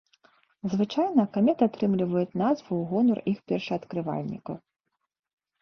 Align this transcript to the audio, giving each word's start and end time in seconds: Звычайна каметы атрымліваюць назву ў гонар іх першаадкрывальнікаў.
Звычайна 0.73 1.25
каметы 1.35 1.67
атрымліваюць 1.69 2.37
назву 2.43 2.63
ў 2.77 2.83
гонар 2.95 3.19
іх 3.33 3.39
першаадкрывальнікаў. 3.53 4.55